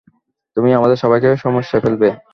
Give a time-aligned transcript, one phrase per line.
[0.57, 2.09] তুমি আমাদের সবাইকে সমস্যায় ফেলবে।